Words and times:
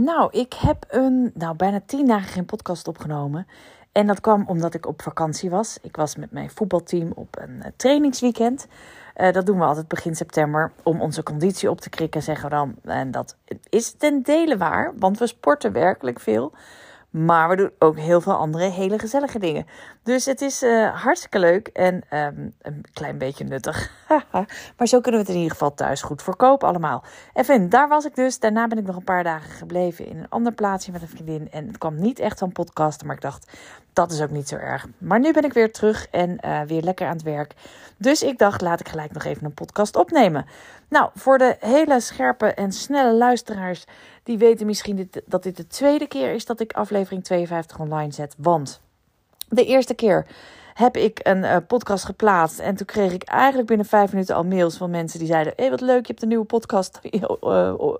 Nou, 0.00 0.28
ik 0.32 0.52
heb 0.52 0.84
een, 0.88 1.30
nou, 1.34 1.56
bijna 1.56 1.80
tien 1.86 2.06
dagen 2.06 2.28
geen 2.28 2.44
podcast 2.44 2.88
opgenomen. 2.88 3.46
En 3.92 4.06
dat 4.06 4.20
kwam 4.20 4.44
omdat 4.46 4.74
ik 4.74 4.86
op 4.86 5.02
vakantie 5.02 5.50
was. 5.50 5.78
Ik 5.82 5.96
was 5.96 6.16
met 6.16 6.32
mijn 6.32 6.50
voetbalteam 6.50 7.12
op 7.14 7.36
een 7.40 7.56
uh, 7.56 7.64
trainingsweekend. 7.76 8.66
Uh, 9.16 9.32
dat 9.32 9.46
doen 9.46 9.58
we 9.58 9.64
altijd 9.64 9.88
begin 9.88 10.14
september 10.14 10.72
om 10.82 11.00
onze 11.00 11.22
conditie 11.22 11.70
op 11.70 11.80
te 11.80 11.90
krikken, 11.90 12.22
zeggen 12.22 12.48
we 12.48 12.54
dan. 12.54 12.74
En 12.84 13.10
dat 13.10 13.36
is 13.68 13.90
ten 13.92 14.22
dele 14.22 14.56
waar, 14.56 14.92
want 14.98 15.18
we 15.18 15.26
sporten 15.26 15.72
werkelijk 15.72 16.20
veel. 16.20 16.52
Maar 17.10 17.48
we 17.48 17.56
doen 17.56 17.70
ook 17.78 17.98
heel 17.98 18.20
veel 18.20 18.32
andere 18.32 18.64
hele 18.64 18.98
gezellige 18.98 19.38
dingen. 19.38 19.66
Dus 20.02 20.24
het 20.24 20.40
is 20.40 20.62
uh, 20.62 21.02
hartstikke 21.02 21.38
leuk 21.38 21.68
en 21.68 21.94
um, 21.94 22.54
een 22.62 22.84
klein 22.92 23.18
beetje 23.18 23.44
nuttig. 23.44 23.90
maar 24.76 24.86
zo 24.86 25.00
kunnen 25.00 25.20
we 25.20 25.26
het 25.26 25.28
in 25.28 25.42
ieder 25.42 25.50
geval 25.50 25.74
thuis 25.74 26.02
goed 26.02 26.22
verkopen 26.22 26.68
allemaal. 26.68 27.04
Even, 27.34 27.68
daar 27.68 27.88
was 27.88 28.04
ik 28.04 28.14
dus. 28.14 28.38
Daarna 28.38 28.66
ben 28.66 28.78
ik 28.78 28.86
nog 28.86 28.96
een 28.96 29.04
paar 29.04 29.24
dagen 29.24 29.50
gebleven 29.50 30.06
in 30.06 30.18
een 30.18 30.28
ander 30.28 30.52
plaatsje 30.52 30.92
met 30.92 31.02
een 31.02 31.08
vriendin. 31.08 31.50
En 31.50 31.66
het 31.66 31.78
kwam 31.78 32.00
niet 32.00 32.18
echt 32.18 32.38
van 32.38 32.52
podcasten, 32.52 33.06
maar 33.06 33.16
ik 33.16 33.22
dacht, 33.22 33.52
dat 33.92 34.12
is 34.12 34.20
ook 34.20 34.30
niet 34.30 34.48
zo 34.48 34.56
erg. 34.56 34.86
Maar 34.98 35.20
nu 35.20 35.32
ben 35.32 35.44
ik 35.44 35.52
weer 35.52 35.72
terug 35.72 36.08
en 36.10 36.38
uh, 36.44 36.60
weer 36.60 36.82
lekker 36.82 37.06
aan 37.06 37.12
het 37.12 37.22
werk. 37.22 37.54
Dus 37.96 38.22
ik 38.22 38.38
dacht, 38.38 38.60
laat 38.60 38.80
ik 38.80 38.88
gelijk 38.88 39.12
nog 39.12 39.24
even 39.24 39.44
een 39.44 39.54
podcast 39.54 39.96
opnemen. 39.96 40.46
Nou, 40.88 41.10
voor 41.14 41.38
de 41.38 41.56
hele 41.60 42.00
scherpe 42.00 42.46
en 42.46 42.72
snelle 42.72 43.14
luisteraars, 43.14 43.84
die 44.22 44.38
weten 44.38 44.66
misschien 44.66 45.10
dat 45.26 45.42
dit 45.42 45.56
de 45.56 45.66
tweede 45.66 46.06
keer 46.06 46.32
is 46.32 46.44
dat 46.44 46.60
ik 46.60 46.72
aflevering 46.72 47.24
52 47.24 47.78
online 47.78 48.12
zet. 48.12 48.34
Want 48.38 48.80
de 49.48 49.64
eerste 49.64 49.94
keer 49.94 50.26
heb 50.74 50.96
ik 50.96 51.20
een 51.22 51.38
uh, 51.38 51.56
podcast 51.66 52.04
geplaatst. 52.04 52.58
En 52.58 52.76
toen 52.76 52.86
kreeg 52.86 53.12
ik 53.12 53.22
eigenlijk 53.22 53.68
binnen 53.68 53.86
vijf 53.86 54.12
minuten 54.12 54.34
al 54.34 54.44
mails 54.44 54.76
van 54.76 54.90
mensen 54.90 55.18
die 55.18 55.28
zeiden: 55.28 55.52
Hé, 55.56 55.62
hey, 55.62 55.70
wat 55.70 55.80
leuk, 55.80 56.00
je 56.00 56.06
hebt 56.06 56.22
een 56.22 56.28
nieuwe 56.28 56.44
podcast 56.44 57.00
uh, 57.02 57.22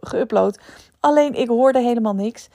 geüpload. 0.15 0.61
Alleen 1.01 1.35
ik 1.35 1.49
hoorde 1.49 1.81
helemaal 1.81 2.15
niks. 2.15 2.49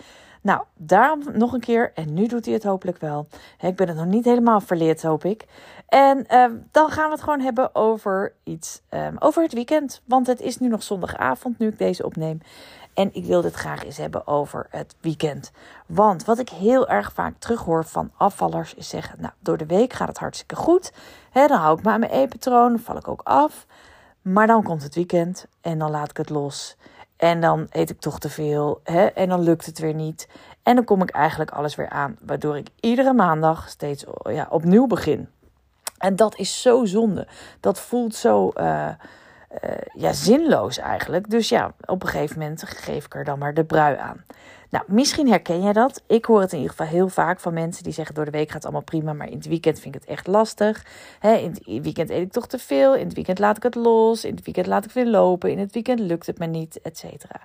Nou, 0.43 0.61
daarom 0.77 1.21
nog 1.33 1.53
een 1.53 1.59
keer. 1.59 1.91
En 1.93 2.13
nu 2.13 2.27
doet 2.27 2.45
hij 2.45 2.53
het 2.53 2.63
hopelijk 2.63 2.97
wel. 2.97 3.27
Ik 3.59 3.75
ben 3.75 3.87
het 3.87 3.97
nog 3.97 4.05
niet 4.05 4.25
helemaal 4.25 4.61
verleerd, 4.61 5.01
hoop 5.01 5.25
ik. 5.25 5.45
En 5.87 6.25
uh, 6.29 6.45
dan 6.71 6.89
gaan 6.89 7.05
we 7.05 7.11
het 7.11 7.23
gewoon 7.23 7.39
hebben 7.39 7.75
over 7.75 8.33
iets. 8.43 8.81
Um, 8.89 9.15
over 9.19 9.43
het 9.43 9.53
weekend. 9.53 10.01
Want 10.05 10.27
het 10.27 10.41
is 10.41 10.59
nu 10.59 10.67
nog 10.67 10.83
zondagavond, 10.83 11.59
nu 11.59 11.67
ik 11.67 11.77
deze 11.77 12.05
opneem. 12.05 12.41
En 12.93 13.09
ik 13.13 13.25
wil 13.25 13.41
dit 13.41 13.53
graag 13.53 13.83
eens 13.83 13.97
hebben 13.97 14.27
over 14.27 14.67
het 14.69 14.95
weekend. 15.01 15.51
Want 15.85 16.25
wat 16.25 16.39
ik 16.39 16.49
heel 16.49 16.87
erg 16.87 17.13
vaak 17.13 17.33
terughoor 17.39 17.85
van 17.85 18.11
afvallers 18.17 18.73
is 18.73 18.89
zeggen: 18.89 19.21
Nou, 19.21 19.33
door 19.39 19.57
de 19.57 19.65
week 19.65 19.93
gaat 19.93 20.07
het 20.07 20.17
hartstikke 20.17 20.55
goed. 20.55 20.93
He, 21.31 21.47
dan 21.47 21.59
hou 21.59 21.77
ik 21.77 21.83
me 21.83 21.91
aan 21.91 21.99
mijn 21.99 22.11
eetpatroon, 22.11 22.79
val 22.79 22.97
ik 22.97 23.07
ook 23.07 23.21
af. 23.23 23.65
Maar 24.21 24.47
dan 24.47 24.63
komt 24.63 24.83
het 24.83 24.95
weekend 24.95 25.45
en 25.61 25.77
dan 25.77 25.91
laat 25.91 26.09
ik 26.09 26.17
het 26.17 26.29
los. 26.29 26.77
En 27.23 27.39
dan 27.39 27.67
eet 27.69 27.89
ik 27.89 27.99
toch 27.99 28.19
te 28.19 28.29
veel. 28.29 28.81
Hè? 28.83 29.05
En 29.05 29.29
dan 29.29 29.41
lukt 29.41 29.65
het 29.65 29.79
weer 29.79 29.93
niet. 29.93 30.27
En 30.63 30.75
dan 30.75 30.83
kom 30.83 31.01
ik 31.01 31.09
eigenlijk 31.09 31.51
alles 31.51 31.75
weer 31.75 31.89
aan. 31.89 32.17
Waardoor 32.21 32.57
ik 32.57 32.67
iedere 32.79 33.13
maandag 33.13 33.69
steeds 33.69 34.05
ja, 34.23 34.47
opnieuw 34.49 34.87
begin. 34.87 35.29
En 35.97 36.15
dat 36.15 36.37
is 36.37 36.61
zo 36.61 36.85
zonde. 36.85 37.27
Dat 37.59 37.79
voelt 37.79 38.15
zo 38.15 38.51
uh, 38.55 38.89
uh, 39.63 39.69
ja, 39.93 40.13
zinloos 40.13 40.77
eigenlijk. 40.77 41.29
Dus 41.29 41.49
ja, 41.49 41.73
op 41.85 42.03
een 42.03 42.09
gegeven 42.09 42.39
moment 42.39 42.63
geef 42.63 43.05
ik 43.05 43.15
er 43.15 43.23
dan 43.23 43.39
maar 43.39 43.53
de 43.53 43.65
brui 43.65 43.97
aan. 43.97 44.23
Nou, 44.69 44.85
misschien 44.87 45.27
herken 45.29 45.61
jij 45.61 45.73
dat. 45.73 46.03
Ik 46.07 46.25
hoor 46.25 46.41
het 46.41 46.51
in 46.51 46.57
ieder 46.57 46.75
geval 46.75 46.91
heel 46.91 47.09
vaak 47.09 47.39
van 47.39 47.53
mensen 47.53 47.83
die 47.83 47.93
zeggen: 47.93 48.15
door 48.15 48.25
de 48.25 48.31
week 48.31 48.45
gaat 48.45 48.53
het 48.53 48.63
allemaal 48.63 48.81
prima, 48.81 49.13
maar 49.13 49.27
in 49.29 49.37
het 49.37 49.47
weekend 49.47 49.79
vind 49.79 49.95
ik 49.95 50.01
het 50.01 50.09
echt 50.09 50.27
lastig. 50.27 50.85
In 51.21 51.49
het 51.49 51.65
weekend 51.65 52.09
eet 52.09 52.21
ik 52.21 52.31
toch 52.31 52.47
te 52.47 52.59
veel. 52.59 52.95
In 52.95 53.05
het 53.05 53.13
weekend 53.13 53.39
laat 53.39 53.57
ik 53.57 53.63
het 53.63 53.75
los. 53.75 54.25
In 54.25 54.35
het 54.35 54.45
weekend 54.45 54.67
laat 54.67 54.85
ik 54.85 54.91
weer 54.91 55.07
lopen. 55.07 55.51
In 55.51 55.59
het 55.59 55.73
weekend 55.73 55.99
lukt 55.99 56.25
het 56.25 56.39
me 56.39 56.45
niet, 56.45 56.81
et 56.81 56.97
cetera. 56.97 57.41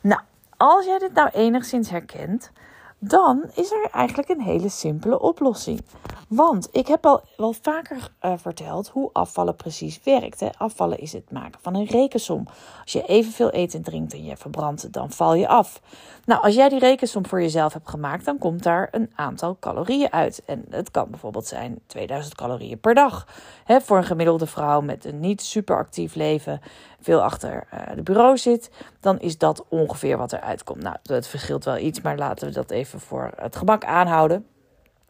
Nou, 0.00 0.20
als 0.56 0.84
jij 0.84 0.98
dit 0.98 1.12
nou 1.12 1.28
enigszins 1.32 1.90
herkent, 1.90 2.50
dan 2.98 3.50
is 3.54 3.72
er 3.72 3.88
eigenlijk 3.90 4.28
een 4.28 4.40
hele 4.40 4.68
simpele 4.68 5.20
oplossing. 5.20 5.80
Want 6.28 6.68
ik 6.72 6.86
heb 6.86 7.06
al 7.06 7.22
wel 7.36 7.52
vaker 7.52 8.12
uh, 8.22 8.32
verteld 8.36 8.88
hoe 8.88 9.10
afvallen 9.12 9.56
precies 9.56 10.00
werkt. 10.02 10.58
Afvallen 10.58 10.98
is 10.98 11.12
het 11.12 11.30
maken 11.30 11.60
van 11.62 11.74
een 11.74 11.86
rekensom. 11.86 12.46
Als 12.82 12.92
je 12.92 13.06
evenveel 13.06 13.54
eet 13.54 13.74
en 13.74 13.82
drinkt 13.82 14.12
en 14.12 14.24
je 14.24 14.36
verbrandt, 14.36 14.92
dan 14.92 15.10
val 15.10 15.34
je 15.34 15.48
af. 15.48 15.80
Nou, 16.28 16.42
als 16.42 16.54
jij 16.54 16.68
die 16.68 16.78
rekensom 16.78 17.26
voor 17.26 17.40
jezelf 17.40 17.72
hebt 17.72 17.88
gemaakt, 17.88 18.24
dan 18.24 18.38
komt 18.38 18.62
daar 18.62 18.88
een 18.90 19.10
aantal 19.14 19.56
calorieën 19.60 20.12
uit. 20.12 20.42
En 20.46 20.64
het 20.70 20.90
kan 20.90 21.10
bijvoorbeeld 21.10 21.46
zijn 21.46 21.78
2000 21.86 22.34
calorieën 22.34 22.80
per 22.80 22.94
dag. 22.94 23.26
Hè, 23.64 23.80
voor 23.80 23.96
een 23.96 24.04
gemiddelde 24.04 24.46
vrouw 24.46 24.80
met 24.80 25.04
een 25.04 25.20
niet 25.20 25.42
super 25.42 25.76
actief 25.76 26.14
leven, 26.14 26.60
veel 27.00 27.22
achter 27.22 27.66
uh, 27.74 27.80
de 27.94 28.02
bureau 28.02 28.36
zit, 28.36 28.70
dan 29.00 29.18
is 29.18 29.38
dat 29.38 29.64
ongeveer 29.68 30.16
wat 30.16 30.32
er 30.32 30.40
uitkomt. 30.40 30.82
Nou, 30.82 30.96
het 31.02 31.26
verschilt 31.26 31.64
wel 31.64 31.78
iets, 31.78 32.00
maar 32.00 32.18
laten 32.18 32.48
we 32.48 32.54
dat 32.54 32.70
even 32.70 33.00
voor 33.00 33.30
het 33.36 33.56
gemak 33.56 33.84
aanhouden. 33.84 34.46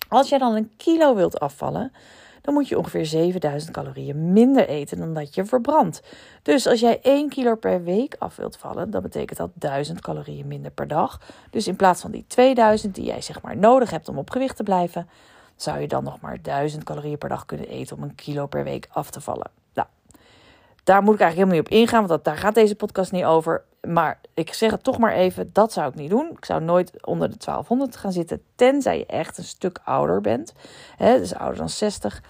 Als 0.08 0.28
jij 0.28 0.38
dan 0.38 0.54
een 0.54 0.72
kilo 0.76 1.14
wilt 1.14 1.40
afvallen, 1.40 1.92
dan 2.40 2.54
moet 2.54 2.68
je 2.68 2.78
ongeveer 2.78 3.06
7000 3.06 3.72
calorieën 3.72 4.32
minder 4.32 4.68
eten 4.68 4.98
dan 4.98 5.14
dat 5.14 5.34
je 5.34 5.44
verbrandt. 5.44 6.02
Dus 6.42 6.66
als 6.66 6.80
jij 6.80 7.00
1 7.02 7.28
kilo 7.28 7.54
per 7.54 7.82
week 7.82 8.16
af 8.18 8.36
wilt 8.36 8.56
vallen, 8.56 8.90
dan 8.90 9.02
betekent 9.02 9.38
dat 9.38 9.50
1000 9.54 10.00
calorieën 10.00 10.46
minder 10.46 10.70
per 10.70 10.88
dag. 10.88 11.20
Dus 11.50 11.66
in 11.68 11.76
plaats 11.76 12.00
van 12.00 12.10
die 12.10 12.24
2000 12.26 12.94
die 12.94 13.04
jij 13.04 13.20
zeg 13.20 13.42
maar 13.42 13.56
nodig 13.56 13.90
hebt 13.90 14.08
om 14.08 14.18
op 14.18 14.30
gewicht 14.30 14.56
te 14.56 14.62
blijven, 14.62 15.08
zou 15.56 15.80
je 15.80 15.88
dan 15.88 16.04
nog 16.04 16.20
maar 16.20 16.42
1000 16.42 16.84
calorieën 16.84 17.18
per 17.18 17.28
dag 17.28 17.46
kunnen 17.46 17.68
eten 17.68 17.96
om 17.96 18.02
een 18.02 18.14
kilo 18.14 18.46
per 18.46 18.64
week 18.64 18.88
af 18.90 19.10
te 19.10 19.20
vallen. 19.20 19.50
Nou, 19.74 19.88
daar 20.88 21.02
moet 21.02 21.14
ik 21.14 21.20
eigenlijk 21.20 21.50
helemaal 21.50 21.56
niet 21.56 21.82
op 21.82 21.88
ingaan, 21.88 22.06
want 22.06 22.08
dat, 22.08 22.24
daar 22.24 22.42
gaat 22.42 22.54
deze 22.54 22.74
podcast 22.74 23.12
niet 23.12 23.24
over. 23.24 23.64
Maar 23.88 24.20
ik 24.34 24.54
zeg 24.54 24.70
het 24.70 24.82
toch 24.82 24.98
maar 24.98 25.12
even, 25.12 25.50
dat 25.52 25.72
zou 25.72 25.88
ik 25.88 25.94
niet 25.94 26.10
doen. 26.10 26.30
Ik 26.36 26.44
zou 26.44 26.62
nooit 26.62 27.06
onder 27.06 27.30
de 27.30 27.36
1200 27.36 27.96
gaan 27.96 28.12
zitten, 28.12 28.42
tenzij 28.54 28.98
je 28.98 29.06
echt 29.06 29.38
een 29.38 29.44
stuk 29.44 29.78
ouder 29.84 30.20
bent. 30.20 30.52
Hè, 30.96 31.18
dus 31.18 31.34
ouder 31.34 31.58
dan 31.58 31.68
60. 31.68 32.22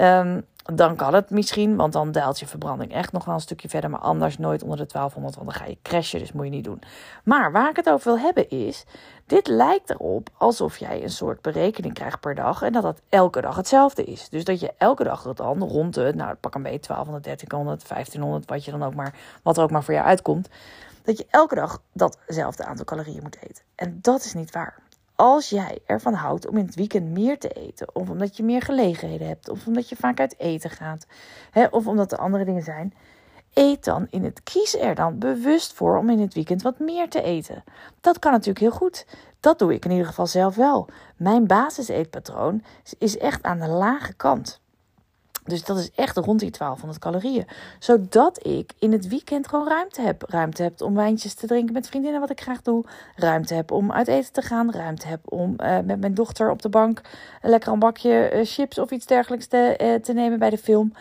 Um, 0.00 0.46
dan 0.74 0.96
kan 0.96 1.14
het 1.14 1.30
misschien, 1.30 1.76
want 1.76 1.92
dan 1.92 2.12
daalt 2.12 2.38
je 2.38 2.46
verbranding 2.46 2.92
echt 2.92 3.12
nog 3.12 3.24
wel 3.24 3.34
een 3.34 3.40
stukje 3.40 3.68
verder. 3.68 3.90
Maar 3.90 4.00
anders 4.00 4.38
nooit 4.38 4.62
onder 4.62 4.78
de 4.78 4.86
1200, 4.86 5.36
want 5.36 5.48
dan 5.48 5.60
ga 5.60 5.70
je 5.70 5.78
crashen, 5.82 6.18
dus 6.18 6.32
moet 6.32 6.44
je 6.44 6.50
niet 6.50 6.64
doen. 6.64 6.82
Maar 7.24 7.52
waar 7.52 7.70
ik 7.70 7.76
het 7.76 7.90
over 7.90 8.12
wil 8.12 8.18
hebben 8.18 8.50
is, 8.50 8.84
dit 9.26 9.46
lijkt 9.46 9.90
erop 9.90 10.28
alsof 10.38 10.76
jij 10.76 11.02
een 11.02 11.10
soort 11.10 11.42
berekening 11.42 11.94
krijgt 11.94 12.20
per 12.20 12.34
dag. 12.34 12.62
En 12.62 12.72
dat 12.72 12.82
dat 12.82 13.00
elke 13.08 13.40
dag 13.40 13.56
hetzelfde 13.56 14.04
is. 14.04 14.28
Dus 14.28 14.44
dat 14.44 14.60
je 14.60 14.72
elke 14.78 15.04
dag 15.04 15.22
het 15.22 15.36
dan 15.36 15.62
rond 15.62 15.94
de, 15.94 16.12
nou 16.14 16.34
pak 16.34 16.54
een 16.54 16.62
beetje 16.62 16.86
1200, 16.86 17.24
1300, 17.24 17.88
1500, 17.88 18.48
wat, 18.48 18.64
je 18.64 18.70
dan 18.70 18.82
ook 18.82 18.94
maar, 18.94 19.14
wat 19.42 19.56
er 19.56 19.62
ook 19.62 19.70
maar 19.70 19.84
voor 19.84 19.94
jou 19.94 20.06
uitkomt 20.06 20.48
dat 21.02 21.18
je 21.18 21.26
elke 21.30 21.54
dag 21.54 21.82
datzelfde 21.92 22.64
aantal 22.64 22.84
calorieën 22.84 23.22
moet 23.22 23.36
eten. 23.40 23.64
En 23.74 23.98
dat 24.02 24.24
is 24.24 24.34
niet 24.34 24.50
waar. 24.50 24.82
Als 25.20 25.48
jij 25.48 25.78
ervan 25.86 26.14
houdt 26.14 26.46
om 26.46 26.56
in 26.56 26.66
het 26.66 26.74
weekend 26.74 27.10
meer 27.10 27.38
te 27.38 27.48
eten, 27.48 27.94
of 27.94 28.10
omdat 28.10 28.36
je 28.36 28.42
meer 28.42 28.62
gelegenheden 28.62 29.26
hebt, 29.26 29.48
of 29.48 29.66
omdat 29.66 29.88
je 29.88 29.96
vaak 29.96 30.20
uit 30.20 30.38
eten 30.38 30.70
gaat, 30.70 31.06
hè, 31.50 31.64
of 31.64 31.86
omdat 31.86 32.12
er 32.12 32.18
andere 32.18 32.44
dingen 32.44 32.62
zijn, 32.62 32.94
eet 33.54 33.84
dan 33.84 34.06
in 34.10 34.24
het 34.24 34.42
kies 34.42 34.76
er 34.76 34.94
dan 34.94 35.18
bewust 35.18 35.72
voor 35.72 35.98
om 35.98 36.10
in 36.10 36.20
het 36.20 36.34
weekend 36.34 36.62
wat 36.62 36.78
meer 36.78 37.08
te 37.08 37.22
eten. 37.22 37.64
Dat 38.00 38.18
kan 38.18 38.32
natuurlijk 38.32 38.58
heel 38.58 38.70
goed. 38.70 39.06
Dat 39.40 39.58
doe 39.58 39.74
ik 39.74 39.84
in 39.84 39.90
ieder 39.90 40.06
geval 40.06 40.26
zelf 40.26 40.54
wel. 40.54 40.88
Mijn 41.16 41.46
basiseetpatroon 41.46 42.64
is 42.98 43.18
echt 43.18 43.42
aan 43.42 43.58
de 43.58 43.68
lage 43.68 44.14
kant. 44.14 44.60
Dus 45.50 45.64
dat 45.64 45.78
is 45.78 45.90
echt 45.94 46.16
rond 46.16 46.40
die 46.40 46.50
1200 46.50 46.98
calorieën. 46.98 47.46
Zodat 47.78 48.46
ik 48.46 48.72
in 48.78 48.92
het 48.92 49.08
weekend 49.08 49.48
gewoon 49.48 49.68
ruimte 49.68 50.00
heb. 50.00 50.22
Ruimte 50.28 50.62
heb 50.62 50.82
om 50.82 50.94
wijntjes 50.94 51.34
te 51.34 51.46
drinken 51.46 51.72
met 51.72 51.88
vriendinnen, 51.88 52.20
wat 52.20 52.30
ik 52.30 52.40
graag 52.40 52.62
doe. 52.62 52.84
Ruimte 53.16 53.54
heb 53.54 53.70
om 53.70 53.92
uit 53.92 54.08
eten 54.08 54.32
te 54.32 54.42
gaan. 54.42 54.72
Ruimte 54.72 55.06
heb 55.06 55.20
om 55.32 55.54
uh, 55.58 55.78
met 55.84 56.00
mijn 56.00 56.14
dochter 56.14 56.50
op 56.50 56.62
de 56.62 56.68
bank 56.68 57.00
lekker 57.42 57.72
een 57.72 57.78
bakje 57.78 58.30
uh, 58.34 58.40
chips 58.44 58.78
of 58.78 58.90
iets 58.90 59.06
dergelijks 59.06 59.46
te, 59.46 59.98
te 60.02 60.12
nemen 60.12 60.38
bij 60.38 60.50
de 60.50 60.58
film. 60.58 60.92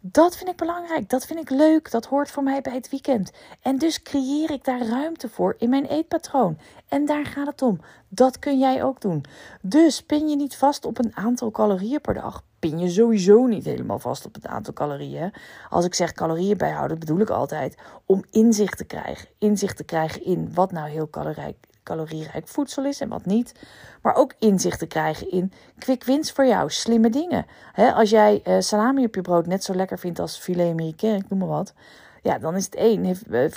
Dat 0.00 0.36
vind 0.36 0.50
ik 0.50 0.56
belangrijk. 0.56 1.08
Dat 1.08 1.26
vind 1.26 1.40
ik 1.40 1.50
leuk. 1.50 1.90
Dat 1.90 2.06
hoort 2.06 2.30
voor 2.30 2.42
mij 2.42 2.60
bij 2.60 2.74
het 2.74 2.90
weekend. 2.90 3.32
En 3.62 3.78
dus 3.78 4.02
creëer 4.02 4.50
ik 4.50 4.64
daar 4.64 4.86
ruimte 4.86 5.28
voor 5.28 5.54
in 5.58 5.70
mijn 5.70 5.84
eetpatroon. 5.84 6.58
En 6.88 7.06
daar 7.06 7.26
gaat 7.26 7.46
het 7.46 7.62
om. 7.62 7.80
Dat 8.08 8.38
kun 8.38 8.58
jij 8.58 8.82
ook 8.82 9.00
doen. 9.00 9.24
Dus 9.62 10.02
pin 10.02 10.28
je 10.28 10.36
niet 10.36 10.56
vast 10.56 10.84
op 10.84 10.98
een 10.98 11.16
aantal 11.16 11.50
calorieën 11.50 12.00
per 12.00 12.14
dag. 12.14 12.42
Pin 12.58 12.78
je 12.78 12.88
sowieso 12.88 13.46
niet 13.46 13.64
helemaal 13.64 13.98
vast 13.98 14.26
op 14.26 14.34
het 14.34 14.46
aantal 14.46 14.74
calorieën. 14.74 15.32
Als 15.70 15.84
ik 15.84 15.94
zeg 15.94 16.12
calorieën 16.12 16.56
bijhouden, 16.56 16.98
bedoel 16.98 17.20
ik 17.20 17.30
altijd 17.30 17.76
om 18.06 18.24
inzicht 18.30 18.76
te 18.76 18.84
krijgen. 18.84 19.28
Inzicht 19.38 19.76
te 19.76 19.84
krijgen 19.84 20.24
in 20.24 20.54
wat 20.54 20.72
nou 20.72 20.88
heel 20.88 21.10
calorijk 21.10 21.56
calorierijk 21.88 22.48
voedsel 22.48 22.84
is 22.84 23.00
en 23.00 23.08
wat 23.08 23.24
niet. 23.24 23.54
Maar 24.02 24.14
ook 24.14 24.34
inzicht 24.38 24.78
te 24.78 24.86
krijgen 24.86 25.30
in 25.30 25.52
quick 25.78 26.04
wins 26.04 26.32
voor 26.32 26.46
jou, 26.46 26.70
slimme 26.70 27.10
dingen. 27.10 27.46
als 27.94 28.10
jij 28.10 28.40
uh, 28.44 28.56
salami 28.58 29.04
op 29.04 29.14
je 29.14 29.20
brood 29.20 29.46
net 29.46 29.64
zo 29.64 29.74
lekker 29.74 29.98
vindt 29.98 30.18
als 30.18 30.38
filet 30.38 30.70
américain, 30.70 31.16
ik 31.16 31.28
noem 31.28 31.38
maar 31.38 31.48
wat. 31.48 31.74
Ja, 32.22 32.38
dan 32.38 32.56
is 32.56 32.64
het 32.64 32.74
één. 32.74 33.04
Heeft 33.04 33.22
uh, 33.30 33.50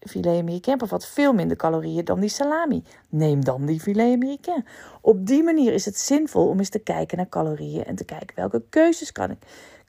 filet 0.00 0.40
américain 0.40 0.78
bevat 0.78 1.06
veel 1.06 1.32
minder 1.32 1.56
calorieën 1.56 2.04
dan 2.04 2.20
die 2.20 2.28
salami. 2.28 2.82
Neem 3.08 3.44
dan 3.44 3.66
die 3.66 3.80
filet 3.80 4.14
américain. 4.14 4.64
Op 5.00 5.26
die 5.26 5.42
manier 5.42 5.72
is 5.72 5.84
het 5.84 5.98
zinvol 5.98 6.48
om 6.48 6.58
eens 6.58 6.68
te 6.68 6.78
kijken 6.78 7.16
naar 7.16 7.28
calorieën 7.28 7.84
en 7.84 7.94
te 7.94 8.04
kijken 8.04 8.36
welke 8.36 8.62
keuzes 8.68 9.12
kan 9.12 9.30
ik 9.30 9.38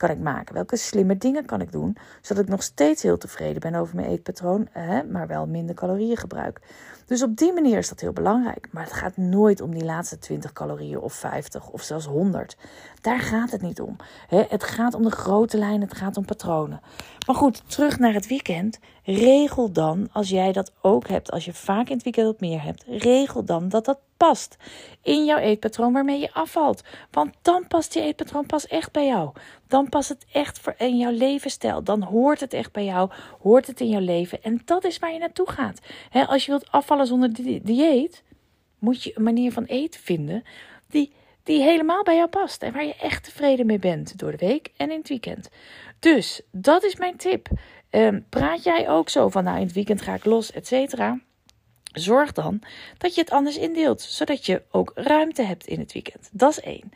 kan 0.02 0.10
ik 0.10 0.20
maken? 0.20 0.54
Welke 0.54 0.76
slimme 0.76 1.18
dingen 1.18 1.46
kan 1.46 1.62
ik 1.62 1.72
doen, 1.72 1.98
zodat 2.22 2.44
ik 2.44 2.50
nog 2.50 2.64
steeds 2.64 3.04
heel 3.04 3.18
tevreden 3.18 3.60
ben 3.60 3.76
over 3.76 3.96
mijn 3.96 4.08
eetpatroon, 4.08 4.70
maar 5.12 5.28
wel 5.28 5.48
minder 5.48 5.76
calorieën 5.76 6.18
gebruik? 6.18 6.60
Dus 7.12 7.24
op 7.24 7.36
die 7.36 7.54
manier 7.54 7.78
is 7.78 7.90
dat 7.90 8.00
heel 8.00 8.14
belangrijk. 8.14 8.68
Maar 8.72 8.84
het 8.84 8.94
gaat 8.94 9.18
nooit 9.18 9.62
om 9.62 9.74
die 9.74 9.84
laatste 9.84 10.18
20 10.18 10.54
calorieën 10.54 11.00
of 11.00 11.14
50 11.14 11.70
of 11.70 11.82
zelfs 11.82 12.06
100. 12.06 12.58
Daar 13.02 13.20
gaat 13.20 13.52
het 13.52 13.62
niet 13.62 13.82
om. 13.82 13.96
Het 14.28 14.64
gaat 14.64 14.94
om 14.94 15.04
de 15.04 15.12
grote 15.12 15.58
lijnen, 15.58 15.82
het 15.82 15.98
gaat 15.98 16.18
om 16.18 16.26
patronen. 16.26 16.82
Maar 17.28 17.36
goed, 17.36 17.70
terug 17.70 18.00
naar 18.00 18.14
het 18.14 18.28
weekend. 18.28 18.80
Regel 19.04 19.72
dan, 19.72 20.10
als 20.12 20.30
jij 20.30 20.52
dat 20.52 20.72
ook 20.82 21.08
hebt, 21.08 21.32
als 21.32 21.46
je 21.46 21.54
vaak 21.54 21.88
in 21.88 21.96
het 21.96 22.04
weekend 22.04 22.28
wat 22.28 22.40
meer 22.40 22.64
hebt, 22.64 22.84
regel 22.88 23.44
dan 23.44 23.70
dat 23.70 23.86
dat 23.86 24.00
past 24.28 24.58
in 25.02 25.26
jouw 25.26 25.38
eetpatroon 25.38 25.94
waarmee 25.94 26.20
je 26.20 26.34
afvalt. 26.34 26.84
Want 27.12 27.34
dan 27.42 27.68
past 27.68 27.94
je 27.94 28.02
eetpatroon 28.02 28.46
pas 28.46 28.68
echt 28.68 28.92
bij 28.92 29.06
jou. 29.06 29.32
Dan 29.68 29.90
past 29.90 30.10
het 30.10 30.26
echt 30.32 30.60
voor 30.60 30.76
in 30.78 30.98
jouw 30.98 31.12
levensstijl. 31.12 31.84
Dan 31.84 32.04
hoort 32.04 32.40
het 32.40 32.54
echt 32.54 32.72
bij 32.72 32.86
jou, 32.86 33.10
hoort 33.42 33.68
het 33.68 33.80
in 33.80 33.90
jouw 33.90 34.02
leven. 34.02 34.44
En 34.44 34.62
dat 34.66 34.84
is 34.84 35.00
waar 35.00 35.14
je 35.14 35.20
naartoe 35.20 35.50
gaat. 35.50 35.80
als 36.28 36.46
je 36.46 36.52
wilt 36.52 36.72
afvallen 36.72 37.08
zonder 37.08 37.34
dieet, 37.64 38.24
moet 38.80 39.04
je 39.04 39.12
een 39.16 39.24
manier 39.24 39.52
van 39.52 39.64
eten 39.64 40.02
vinden 40.02 40.44
die, 40.88 41.14
die 41.44 41.62
helemaal 41.62 42.04
bij 42.04 42.16
jou 42.16 42.30
past. 42.30 42.64
En 42.64 42.74
waar 42.74 42.86
je 42.86 42.96
echt 42.96 43.24
tevreden 43.24 43.66
mee 43.66 43.80
bent 43.80 44.18
door 44.18 44.32
de 44.32 44.46
week 44.46 44.72
en 44.78 44.92
in 44.92 44.98
het 44.98 45.10
weekend. 45.10 45.50
Dus 46.00 46.42
dat 46.52 46.84
is 46.84 46.96
mijn 46.96 47.18
tip. 47.18 47.48
Ehm, 47.90 48.20
praat 48.30 48.64
jij 48.64 48.90
ook 48.90 49.10
zo 49.10 49.30
van, 49.30 49.44
nou 49.44 49.58
in 49.58 49.66
het 49.66 49.74
weekend 49.74 50.02
ga 50.02 50.14
ik 50.14 50.26
los, 50.26 50.52
et 50.52 50.68
cetera. 50.68 51.20
Zorg 51.92 52.32
dan 52.32 52.62
dat 52.98 53.16
je 53.16 53.22
het 53.22 53.32
anders 53.32 53.58
indeelt, 53.58 54.02
zodat 54.02 54.46
je 54.46 54.62
ook 54.72 54.92
ruimte 54.96 55.44
hebt 55.44 55.68
in 55.68 55.80
het 55.80 55.94
weekend. 55.94 56.30
Dat 56.32 56.50
is 56.50 56.60
één. 56.60 56.92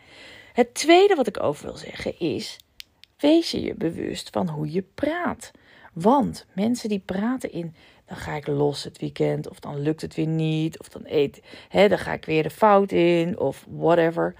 Het 0.53 0.73
tweede 0.73 1.15
wat 1.15 1.27
ik 1.27 1.43
over 1.43 1.65
wil 1.65 1.77
zeggen 1.77 2.19
is: 2.19 2.57
wees 3.17 3.51
je 3.51 3.61
je 3.61 3.73
bewust 3.73 4.29
van 4.29 4.49
hoe 4.49 4.71
je 4.71 4.81
praat. 4.81 5.51
Want 5.93 6.45
mensen 6.53 6.89
die 6.89 6.99
praten 7.05 7.51
in, 7.51 7.75
dan 8.05 8.17
ga 8.17 8.33
ik 8.33 8.47
los 8.47 8.83
het 8.83 8.99
weekend, 8.99 9.49
of 9.49 9.59
dan 9.59 9.79
lukt 9.79 10.01
het 10.01 10.15
weer 10.15 10.27
niet, 10.27 10.79
of 10.79 10.89
dan 10.89 11.01
eet, 11.05 11.41
hè, 11.69 11.87
dan 11.87 11.97
ga 11.97 12.13
ik 12.13 12.25
weer 12.25 12.43
de 12.43 12.49
fout 12.49 12.91
in, 12.91 13.39
of 13.39 13.65
whatever. 13.69 14.35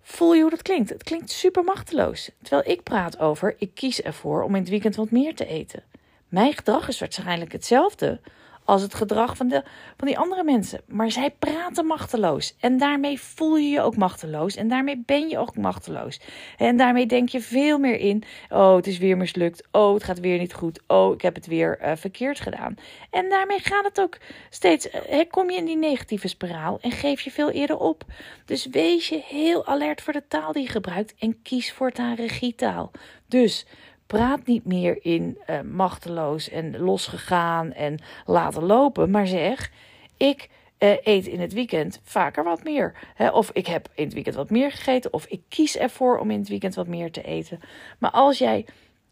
Voel 0.00 0.34
je 0.34 0.40
hoe 0.40 0.50
dat 0.50 0.62
klinkt? 0.62 0.88
Het 0.88 1.02
klinkt 1.02 1.30
super 1.30 1.64
machteloos. 1.64 2.30
Terwijl 2.42 2.70
ik 2.70 2.82
praat 2.82 3.18
over, 3.18 3.54
ik 3.58 3.74
kies 3.74 4.02
ervoor 4.02 4.42
om 4.42 4.54
in 4.54 4.60
het 4.60 4.70
weekend 4.70 4.96
wat 4.96 5.10
meer 5.10 5.34
te 5.34 5.46
eten. 5.46 5.82
Mijn 6.28 6.52
gedrag 6.52 6.88
is 6.88 6.98
waarschijnlijk 6.98 7.52
hetzelfde 7.52 8.20
als 8.66 8.82
het 8.82 8.94
gedrag 8.94 9.36
van, 9.36 9.48
de, 9.48 9.62
van 9.96 10.06
die 10.06 10.18
andere 10.18 10.44
mensen. 10.44 10.80
Maar 10.86 11.10
zij 11.10 11.30
praten 11.30 11.86
machteloos. 11.86 12.56
En 12.60 12.78
daarmee 12.78 13.20
voel 13.20 13.56
je 13.56 13.68
je 13.68 13.80
ook 13.80 13.96
machteloos. 13.96 14.56
En 14.56 14.68
daarmee 14.68 15.02
ben 15.06 15.28
je 15.28 15.38
ook 15.38 15.56
machteloos. 15.56 16.20
En 16.56 16.76
daarmee 16.76 17.06
denk 17.06 17.28
je 17.28 17.40
veel 17.40 17.78
meer 17.78 17.98
in: 17.98 18.22
oh, 18.48 18.76
het 18.76 18.86
is 18.86 18.98
weer 18.98 19.16
mislukt. 19.16 19.68
Oh, 19.72 19.94
het 19.94 20.04
gaat 20.04 20.20
weer 20.20 20.38
niet 20.38 20.54
goed. 20.54 20.80
Oh, 20.86 21.14
ik 21.14 21.22
heb 21.22 21.34
het 21.34 21.46
weer 21.46 21.78
uh, 21.82 21.92
verkeerd 21.94 22.40
gedaan. 22.40 22.74
En 23.10 23.28
daarmee 23.28 23.58
gaat 23.58 23.84
het 23.84 24.00
ook 24.00 24.18
steeds. 24.50 24.88
Uh, 25.10 25.20
kom 25.30 25.50
je 25.50 25.56
in 25.56 25.64
die 25.64 25.76
negatieve 25.76 26.28
spiraal 26.28 26.78
en 26.80 26.90
geef 26.90 27.20
je 27.20 27.30
veel 27.30 27.50
eerder 27.50 27.78
op. 27.78 28.04
Dus 28.44 28.66
wees 28.66 29.08
je 29.08 29.22
heel 29.24 29.66
alert 29.66 30.02
voor 30.02 30.12
de 30.12 30.26
taal 30.28 30.52
die 30.52 30.62
je 30.62 30.68
gebruikt. 30.68 31.14
En 31.18 31.42
kies 31.42 31.72
voortaan 31.72 32.14
regietaal. 32.14 32.90
Dus 33.26 33.66
Praat 34.06 34.46
niet 34.46 34.64
meer 34.64 34.98
in 35.04 35.38
uh, 35.50 35.60
machteloos 35.60 36.48
en 36.48 36.78
losgegaan 36.78 37.72
en 37.72 37.98
laten 38.26 38.62
lopen, 38.62 39.10
maar 39.10 39.26
zeg: 39.26 39.70
ik 40.16 40.48
uh, 40.78 40.90
eet 41.02 41.26
in 41.26 41.40
het 41.40 41.52
weekend 41.52 42.00
vaker 42.02 42.44
wat 42.44 42.64
meer. 42.64 42.94
Of 43.32 43.50
ik 43.52 43.66
heb 43.66 43.88
in 43.94 44.04
het 44.04 44.14
weekend 44.14 44.36
wat 44.36 44.50
meer 44.50 44.70
gegeten, 44.70 45.12
of 45.12 45.26
ik 45.26 45.40
kies 45.48 45.76
ervoor 45.76 46.18
om 46.18 46.30
in 46.30 46.38
het 46.38 46.48
weekend 46.48 46.74
wat 46.74 46.86
meer 46.86 47.10
te 47.10 47.22
eten. 47.22 47.60
Maar 47.98 48.10
als 48.10 48.38
jij 48.38 48.64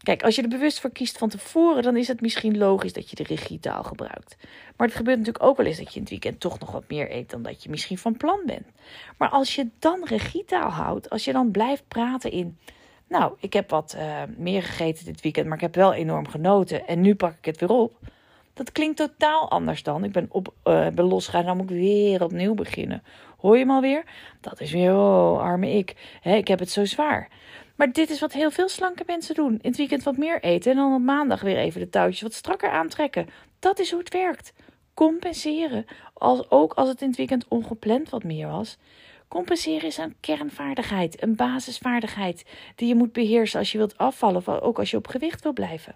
Kijk, 0.05 0.23
als 0.23 0.35
je 0.35 0.41
er 0.41 0.47
bewust 0.47 0.79
voor 0.79 0.89
kiest 0.89 1.17
van 1.17 1.29
tevoren, 1.29 1.83
dan 1.83 1.97
is 1.97 2.07
het 2.07 2.21
misschien 2.21 2.57
logisch 2.57 2.93
dat 2.93 3.09
je 3.09 3.15
de 3.15 3.23
regietaal 3.23 3.83
gebruikt. 3.83 4.35
Maar 4.77 4.87
het 4.87 4.95
gebeurt 4.95 5.17
natuurlijk 5.17 5.45
ook 5.45 5.57
wel 5.57 5.65
eens 5.65 5.77
dat 5.77 5.87
je 5.87 5.95
in 5.95 6.01
het 6.01 6.09
weekend 6.09 6.39
toch 6.39 6.59
nog 6.59 6.71
wat 6.71 6.83
meer 6.87 7.11
eet 7.11 7.29
dan 7.29 7.41
dat 7.41 7.63
je 7.63 7.69
misschien 7.69 7.97
van 7.97 8.17
plan 8.17 8.39
bent. 8.45 8.67
Maar 9.17 9.29
als 9.29 9.55
je 9.55 9.67
dan 9.79 10.03
regietaal 10.03 10.69
houdt, 10.69 11.09
als 11.09 11.25
je 11.25 11.31
dan 11.31 11.51
blijft 11.51 11.87
praten 11.87 12.31
in 12.31 12.57
nou, 13.07 13.33
ik 13.39 13.53
heb 13.53 13.69
wat 13.69 13.95
uh, 13.97 14.21
meer 14.37 14.63
gegeten 14.63 15.05
dit 15.05 15.21
weekend, 15.21 15.45
maar 15.45 15.55
ik 15.55 15.61
heb 15.61 15.75
wel 15.75 15.93
enorm 15.93 16.27
genoten. 16.27 16.87
En 16.87 17.01
nu 17.01 17.15
pak 17.15 17.33
ik 17.37 17.45
het 17.45 17.59
weer 17.59 17.69
op. 17.69 17.97
Dat 18.53 18.71
klinkt 18.71 18.97
totaal 18.97 19.49
anders 19.49 19.83
dan. 19.83 20.03
Ik 20.03 20.11
ben, 20.11 20.27
op, 20.29 20.53
uh, 20.63 20.87
ben 20.87 21.05
losgegaan, 21.05 21.45
dan 21.45 21.57
moet 21.57 21.69
ik 21.69 21.75
weer 21.75 22.23
opnieuw 22.23 22.53
beginnen. 22.53 23.03
Hoor 23.37 23.53
je 23.53 23.59
hem 23.59 23.71
alweer? 23.71 24.03
Dat 24.41 24.61
is 24.61 24.71
weer, 24.71 24.95
oh, 24.95 25.39
arme 25.39 25.71
ik. 25.71 26.19
Ik 26.23 26.47
heb 26.47 26.59
het 26.59 26.71
zo 26.71 26.85
zwaar. 26.85 27.29
Maar 27.75 27.91
dit 27.91 28.09
is 28.09 28.19
wat 28.19 28.33
heel 28.33 28.51
veel 28.51 28.69
slanke 28.69 29.03
mensen 29.07 29.35
doen. 29.35 29.51
In 29.51 29.69
het 29.69 29.77
weekend 29.77 30.03
wat 30.03 30.17
meer 30.17 30.43
eten 30.43 30.71
en 30.71 30.77
dan 30.77 30.93
op 30.93 31.01
maandag 31.01 31.41
weer 31.41 31.57
even 31.57 31.79
de 31.79 31.89
touwtjes 31.89 32.21
wat 32.21 32.33
strakker 32.33 32.69
aantrekken. 32.69 33.29
Dat 33.59 33.79
is 33.79 33.91
hoe 33.91 33.99
het 33.99 34.13
werkt. 34.13 34.53
Compenseren. 34.93 35.85
Als, 36.13 36.49
ook 36.49 36.73
als 36.73 36.89
het 36.89 37.01
in 37.01 37.07
het 37.07 37.17
weekend 37.17 37.47
ongepland 37.47 38.09
wat 38.09 38.23
meer 38.23 38.47
was. 38.47 38.77
Compenseren 39.35 39.87
is 39.87 39.97
een 39.97 40.15
kernvaardigheid, 40.19 41.23
een 41.23 41.35
basisvaardigheid 41.35 42.45
die 42.75 42.87
je 42.87 42.95
moet 42.95 43.11
beheersen 43.11 43.59
als 43.59 43.71
je 43.71 43.77
wilt 43.77 43.97
afvallen 43.97 44.35
of 44.35 44.49
ook 44.49 44.79
als 44.79 44.91
je 44.91 44.97
op 44.97 45.07
gewicht 45.07 45.43
wil 45.43 45.53
blijven. 45.53 45.95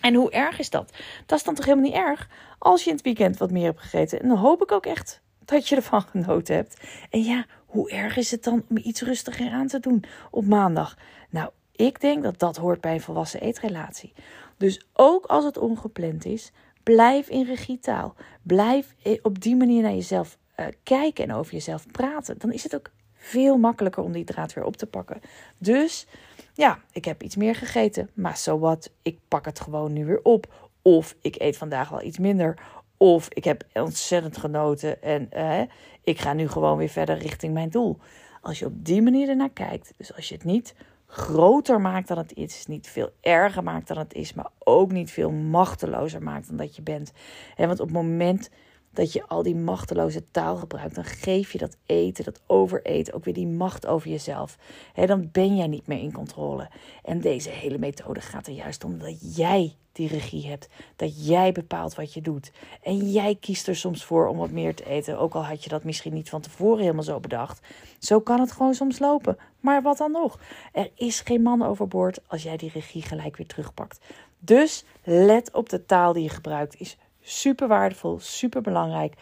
En 0.00 0.14
hoe 0.14 0.30
erg 0.30 0.58
is 0.58 0.70
dat? 0.70 0.92
Dat 1.26 1.38
is 1.38 1.44
dan 1.44 1.54
toch 1.54 1.64
helemaal 1.64 1.86
niet 1.86 1.98
erg 1.98 2.28
als 2.58 2.82
je 2.82 2.90
in 2.90 2.96
het 2.96 3.04
weekend 3.04 3.36
wat 3.36 3.50
meer 3.50 3.64
hebt 3.64 3.80
gegeten. 3.80 4.20
En 4.20 4.28
dan 4.28 4.36
hoop 4.36 4.62
ik 4.62 4.72
ook 4.72 4.86
echt 4.86 5.20
dat 5.44 5.68
je 5.68 5.76
ervan 5.76 6.02
genoten 6.12 6.54
hebt. 6.54 6.80
En 7.10 7.22
ja, 7.22 7.46
hoe 7.66 7.90
erg 7.90 8.16
is 8.16 8.30
het 8.30 8.44
dan 8.44 8.64
om 8.68 8.76
iets 8.76 9.02
rustiger 9.02 9.50
aan 9.50 9.66
te 9.66 9.80
doen 9.80 10.04
op 10.30 10.46
maandag? 10.46 10.96
Nou, 11.30 11.50
ik 11.72 12.00
denk 12.00 12.22
dat 12.22 12.38
dat 12.38 12.56
hoort 12.56 12.80
bij 12.80 12.94
een 12.94 13.00
volwassen 13.00 13.40
eetrelatie. 13.40 14.12
Dus 14.56 14.86
ook 14.92 15.24
als 15.24 15.44
het 15.44 15.58
ongepland 15.58 16.24
is, 16.24 16.52
blijf 16.82 17.28
in 17.28 17.44
regietaal. 17.44 18.14
Blijf 18.42 18.94
op 19.22 19.40
die 19.40 19.56
manier 19.56 19.82
naar 19.82 19.94
jezelf 19.94 20.38
uh, 20.56 20.66
kijken 20.82 21.24
en 21.24 21.34
over 21.34 21.52
jezelf 21.52 21.86
praten, 21.90 22.38
dan 22.38 22.52
is 22.52 22.62
het 22.62 22.74
ook 22.74 22.90
veel 23.14 23.56
makkelijker 23.58 24.02
om 24.02 24.12
die 24.12 24.24
draad 24.24 24.52
weer 24.52 24.64
op 24.64 24.76
te 24.76 24.86
pakken. 24.86 25.20
Dus 25.58 26.06
ja, 26.54 26.78
ik 26.92 27.04
heb 27.04 27.22
iets 27.22 27.36
meer 27.36 27.54
gegeten, 27.54 28.10
maar 28.14 28.38
zo 28.38 28.58
wat, 28.58 28.90
ik 29.02 29.18
pak 29.28 29.44
het 29.44 29.60
gewoon 29.60 29.92
nu 29.92 30.04
weer 30.04 30.22
op. 30.22 30.70
Of 30.82 31.16
ik 31.20 31.40
eet 31.40 31.56
vandaag 31.56 31.88
wel 31.88 32.02
iets 32.02 32.18
minder. 32.18 32.58
Of 32.96 33.28
ik 33.28 33.44
heb 33.44 33.64
ontzettend 33.72 34.36
genoten 34.36 35.02
en 35.02 35.28
uh, 35.36 35.60
ik 36.02 36.20
ga 36.20 36.32
nu 36.32 36.48
gewoon 36.48 36.76
weer 36.76 36.88
verder 36.88 37.18
richting 37.18 37.52
mijn 37.54 37.70
doel. 37.70 37.98
Als 38.40 38.58
je 38.58 38.66
op 38.66 38.84
die 38.84 39.02
manier 39.02 39.28
ernaar 39.28 39.50
kijkt, 39.50 39.92
dus 39.96 40.14
als 40.14 40.28
je 40.28 40.34
het 40.34 40.44
niet 40.44 40.74
groter 41.06 41.80
maakt 41.80 42.08
dan 42.08 42.18
het 42.18 42.34
is, 42.34 42.66
niet 42.66 42.88
veel 42.88 43.12
erger 43.20 43.62
maakt 43.62 43.88
dan 43.88 43.98
het 43.98 44.14
is, 44.14 44.34
maar 44.34 44.50
ook 44.58 44.92
niet 44.92 45.10
veel 45.10 45.30
machtelozer 45.30 46.22
maakt 46.22 46.48
dan 46.48 46.56
dat 46.56 46.76
je 46.76 46.82
bent. 46.82 47.12
En 47.56 47.66
want 47.66 47.80
op 47.80 47.86
het 47.86 47.96
moment 47.96 48.50
dat 48.96 49.12
je 49.12 49.26
al 49.26 49.42
die 49.42 49.56
machteloze 49.56 50.30
taal 50.30 50.56
gebruikt, 50.56 50.94
dan 50.94 51.04
geef 51.04 51.52
je 51.52 51.58
dat 51.58 51.76
eten, 51.86 52.24
dat 52.24 52.40
overeten, 52.46 53.14
ook 53.14 53.24
weer 53.24 53.34
die 53.34 53.46
macht 53.46 53.86
over 53.86 54.10
jezelf. 54.10 54.58
He, 54.92 55.06
dan 55.06 55.28
ben 55.32 55.56
jij 55.56 55.66
niet 55.66 55.86
meer 55.86 55.98
in 55.98 56.12
controle. 56.12 56.68
En 57.04 57.20
deze 57.20 57.50
hele 57.50 57.78
methode 57.78 58.20
gaat 58.20 58.46
er 58.46 58.52
juist 58.52 58.84
om 58.84 58.98
dat 58.98 59.36
jij 59.36 59.76
die 59.92 60.08
regie 60.08 60.46
hebt. 60.46 60.68
Dat 60.96 61.26
jij 61.26 61.52
bepaalt 61.52 61.94
wat 61.94 62.14
je 62.14 62.20
doet. 62.20 62.52
En 62.82 63.10
jij 63.10 63.34
kiest 63.40 63.68
er 63.68 63.76
soms 63.76 64.04
voor 64.04 64.26
om 64.26 64.36
wat 64.36 64.50
meer 64.50 64.74
te 64.74 64.86
eten. 64.86 65.18
Ook 65.18 65.34
al 65.34 65.44
had 65.44 65.64
je 65.64 65.68
dat 65.68 65.84
misschien 65.84 66.14
niet 66.14 66.28
van 66.28 66.40
tevoren 66.40 66.80
helemaal 66.80 67.02
zo 67.02 67.20
bedacht. 67.20 67.66
Zo 67.98 68.20
kan 68.20 68.40
het 68.40 68.52
gewoon 68.52 68.74
soms 68.74 68.98
lopen. 68.98 69.38
Maar 69.60 69.82
wat 69.82 69.98
dan 69.98 70.12
nog? 70.12 70.38
Er 70.72 70.90
is 70.94 71.20
geen 71.20 71.42
man 71.42 71.62
overboord 71.62 72.20
als 72.26 72.42
jij 72.42 72.56
die 72.56 72.70
regie 72.72 73.02
gelijk 73.02 73.36
weer 73.36 73.46
terugpakt. 73.46 74.00
Dus 74.38 74.84
let 75.04 75.52
op 75.52 75.68
de 75.68 75.86
taal 75.86 76.12
die 76.12 76.22
je 76.22 76.28
gebruikt. 76.28 76.80
Is 76.80 76.96
Super 77.28 77.68
waardevol, 77.68 78.18
super 78.20 78.62
belangrijk. 78.62 79.14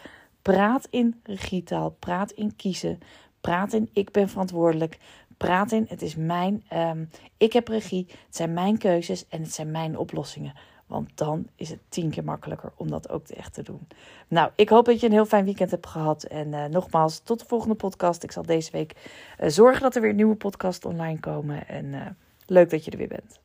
Praat 0.42 0.86
in 0.90 1.20
regietaal, 1.22 1.90
praat 1.90 2.30
in 2.30 2.56
kiezen, 2.56 2.98
praat 3.40 3.72
in 3.72 3.88
ik 3.92 4.10
ben 4.10 4.28
verantwoordelijk, 4.28 4.98
praat 5.36 5.72
in 5.72 5.86
het 5.88 6.02
is 6.02 6.16
mijn, 6.16 6.64
um, 6.72 7.10
ik 7.36 7.52
heb 7.52 7.68
regie, 7.68 8.06
het 8.08 8.36
zijn 8.36 8.52
mijn 8.52 8.78
keuzes 8.78 9.28
en 9.28 9.42
het 9.42 9.52
zijn 9.52 9.70
mijn 9.70 9.98
oplossingen. 9.98 10.54
Want 10.86 11.10
dan 11.14 11.48
is 11.56 11.68
het 11.68 11.78
tien 11.88 12.10
keer 12.10 12.24
makkelijker 12.24 12.72
om 12.76 12.90
dat 12.90 13.08
ook 13.08 13.28
echt 13.28 13.54
te 13.54 13.62
doen. 13.62 13.88
Nou, 14.28 14.50
ik 14.54 14.68
hoop 14.68 14.84
dat 14.84 15.00
je 15.00 15.06
een 15.06 15.12
heel 15.12 15.26
fijn 15.26 15.44
weekend 15.44 15.70
hebt 15.70 15.86
gehad. 15.86 16.22
En 16.22 16.48
uh, 16.48 16.64
nogmaals, 16.64 17.18
tot 17.18 17.38
de 17.38 17.46
volgende 17.46 17.74
podcast. 17.74 18.22
Ik 18.22 18.32
zal 18.32 18.42
deze 18.42 18.70
week 18.70 18.92
uh, 19.40 19.48
zorgen 19.48 19.82
dat 19.82 19.94
er 19.94 20.02
weer 20.02 20.14
nieuwe 20.14 20.36
podcasts 20.36 20.84
online 20.84 21.20
komen. 21.20 21.68
En 21.68 21.84
uh, 21.84 22.06
leuk 22.46 22.70
dat 22.70 22.84
je 22.84 22.90
er 22.90 22.98
weer 22.98 23.08
bent. 23.08 23.42